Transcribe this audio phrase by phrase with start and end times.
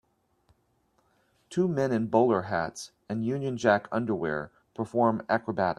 [1.51, 5.69] Two men in bowler hats and Union Jack underwear perform acrobatics.